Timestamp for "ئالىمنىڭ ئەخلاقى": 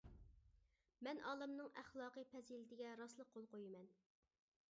1.31-2.25